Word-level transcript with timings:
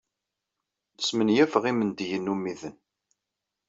Smenyafeɣ 0.99 1.63
imendiyen 1.71 2.31
ummiden. 2.33 2.75